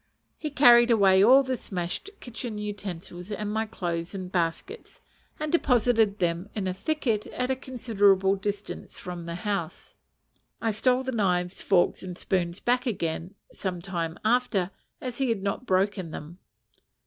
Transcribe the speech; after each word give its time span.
He 0.35 0.49
carried 0.49 0.89
away 0.89 1.23
all 1.23 1.43
the 1.43 1.55
smashed 1.55 2.09
kitchen 2.19 2.57
utensils 2.57 3.31
and 3.31 3.53
my 3.53 3.67
clothes 3.67 4.15
in 4.15 4.29
baskets, 4.29 4.99
and 5.39 5.51
deposited 5.51 6.17
them 6.17 6.49
in 6.55 6.65
a 6.65 6.73
thicket 6.73 7.27
at 7.27 7.51
a 7.51 7.55
considerable 7.55 8.35
distance 8.35 8.97
from 8.97 9.27
the 9.27 9.35
house. 9.35 9.93
(I 10.59 10.71
stole 10.71 11.03
the 11.03 11.11
knives, 11.11 11.61
forks, 11.61 12.01
and 12.01 12.17
spoons 12.17 12.59
back 12.59 12.87
again 12.87 13.35
some 13.53 13.79
time 13.79 14.17
after, 14.25 14.71
as 14.99 15.19
he 15.19 15.29
had 15.29 15.43
not 15.43 15.67
broken 15.67 16.09
them.) 16.09 16.39